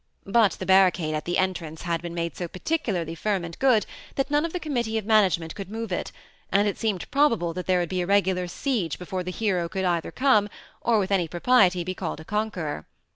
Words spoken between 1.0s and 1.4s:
at the